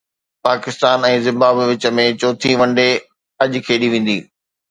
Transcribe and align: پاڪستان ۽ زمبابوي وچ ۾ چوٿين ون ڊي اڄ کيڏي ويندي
پاڪستان 0.45 1.03
۽ 1.09 1.19
زمبابوي 1.25 1.65
وچ 1.71 1.83
۾ 1.99 2.05
چوٿين 2.21 2.55
ون 2.61 2.69
ڊي 2.77 2.89
اڄ 3.43 3.53
کيڏي 3.67 3.87
ويندي 3.93 4.19